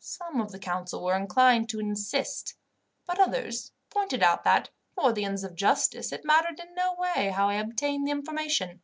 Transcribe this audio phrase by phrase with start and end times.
[0.00, 2.56] "Some of the council were inclined to insist,
[3.06, 7.28] but others pointed out that, for the ends of justice, it mattered in no way
[7.28, 8.82] how I obtained the information.